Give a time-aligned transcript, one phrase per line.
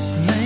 [0.00, 0.39] It's late.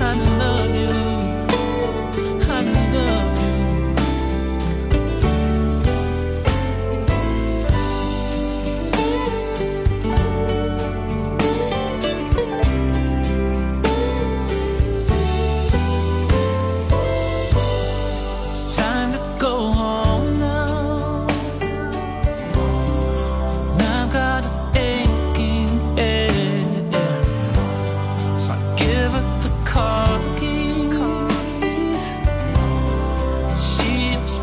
[0.00, 0.61] I know.